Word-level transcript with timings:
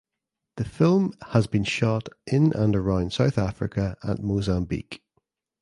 The 0.57 0.63
film 0.65 1.13
has 1.27 1.45
been 1.45 1.63
shot 1.63 2.09
in 2.25 2.53
and 2.53 2.75
around 2.75 3.13
South 3.13 3.37
Africa 3.37 3.95
and 4.01 4.19
Mozambique. 4.23 5.03